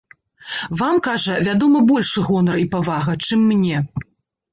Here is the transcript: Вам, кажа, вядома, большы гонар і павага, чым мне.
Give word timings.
Вам, 0.79 0.95
кажа, 1.07 1.35
вядома, 1.47 1.81
большы 1.91 2.23
гонар 2.29 2.57
і 2.63 2.65
павага, 2.73 3.13
чым 3.29 3.45
мне. 3.51 3.83